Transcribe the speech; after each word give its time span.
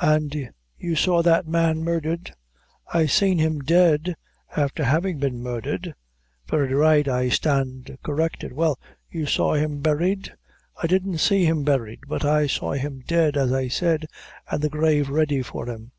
"And, 0.00 0.50
you 0.76 0.96
saw 0.96 1.22
that 1.22 1.46
man 1.46 1.84
murdered?" 1.84 2.34
"I 2.92 3.06
seen 3.06 3.38
him 3.38 3.60
dead, 3.60 4.16
afther 4.56 4.82
having 4.82 5.20
been 5.20 5.40
murdhered." 5.40 5.94
"Very 6.48 6.74
right 6.74 7.06
I 7.06 7.28
stand 7.28 7.96
corrected. 8.02 8.52
Well, 8.52 8.80
you 9.08 9.26
saw 9.26 9.54
him 9.54 9.78
buried?" 9.82 10.34
"I 10.82 10.88
didn't 10.88 11.18
see 11.18 11.44
him 11.44 11.62
buried, 11.62 12.00
but 12.08 12.24
I 12.24 12.48
saw 12.48 12.72
him 12.72 13.04
dead, 13.06 13.36
as 13.36 13.52
I 13.52 13.68
said, 13.68 14.06
an' 14.50 14.58
the 14.58 14.68
grave 14.68 15.08
ready 15.08 15.40
for 15.40 15.68
him." 15.68 15.92